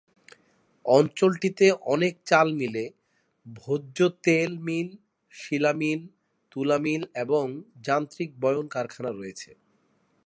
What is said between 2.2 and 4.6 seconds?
চাল মিলে, ভোজ্য তেল